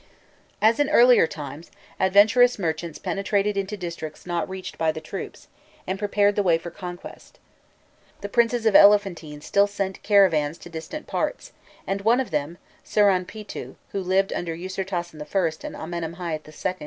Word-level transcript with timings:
As 0.63 0.79
in 0.79 0.89
earlier 0.89 1.27
times, 1.27 1.69
adventurous 1.99 2.57
merchants 2.57 2.97
penetrated 2.97 3.55
into 3.55 3.77
districts 3.77 4.25
not 4.25 4.49
reached 4.49 4.75
by 4.79 4.91
the 4.91 4.99
troops, 4.99 5.47
and 5.85 5.99
prepared 5.99 6.35
the 6.35 6.41
way 6.41 6.57
for 6.57 6.71
conquest. 6.71 7.37
The 8.21 8.27
princes 8.27 8.65
of 8.65 8.75
Elephantine 8.75 9.41
still 9.41 9.67
sent 9.67 10.01
caravans 10.01 10.57
to 10.57 10.69
distant 10.71 11.05
parts, 11.05 11.51
and 11.85 12.01
one 12.01 12.19
of 12.19 12.31
them, 12.31 12.57
Siranpîtû, 12.83 13.75
who 13.91 14.01
lived 14.01 14.33
under 14.33 14.55
Ûsirtasen 14.57 15.21
I. 15.21 15.67
and 15.67 15.75
Amenemhâit 15.75 16.47
II. 16.65 16.77